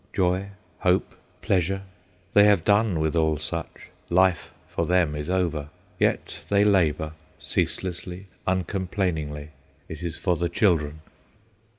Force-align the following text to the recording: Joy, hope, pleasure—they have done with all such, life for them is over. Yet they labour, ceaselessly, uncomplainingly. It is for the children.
Joy, 0.13 0.47
hope, 0.79 1.13
pleasure—they 1.43 2.43
have 2.45 2.65
done 2.65 2.99
with 2.99 3.15
all 3.15 3.37
such, 3.37 3.89
life 4.09 4.51
for 4.67 4.87
them 4.87 5.15
is 5.15 5.29
over. 5.29 5.69
Yet 5.99 6.41
they 6.49 6.65
labour, 6.65 7.13
ceaselessly, 7.37 8.25
uncomplainingly. 8.47 9.49
It 9.87 10.01
is 10.01 10.17
for 10.17 10.37
the 10.37 10.49
children. 10.49 11.01